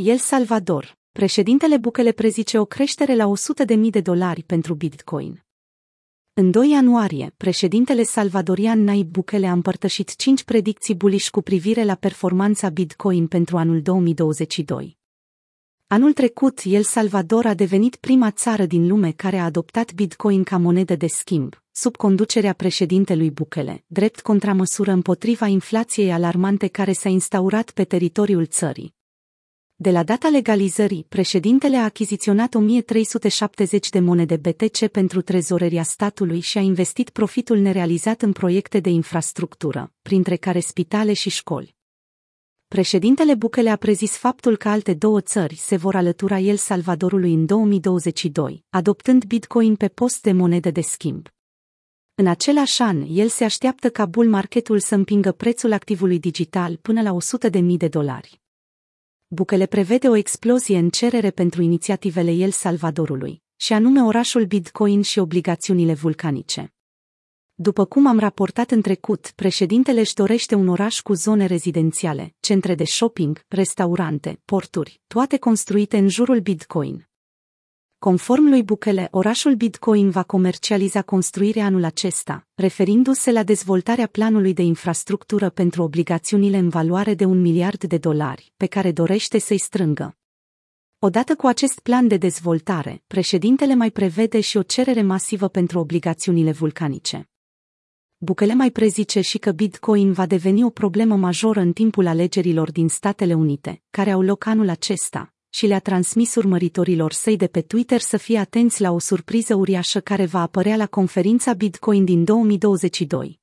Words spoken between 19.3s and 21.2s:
a adoptat Bitcoin ca monedă de